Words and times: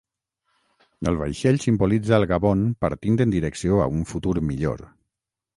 El 1.11 1.19
vaixell 1.19 1.59
simbolitza 1.67 2.17
el 2.19 2.27
Gabon 2.33 2.65
partint 2.87 3.23
en 3.27 3.37
direcció 3.39 3.81
a 3.85 3.89
un 4.01 4.03
futur 4.15 4.35
millor. 4.53 4.87